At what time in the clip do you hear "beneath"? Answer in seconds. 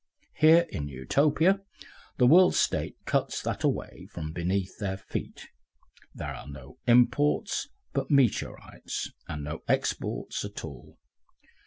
4.31-4.79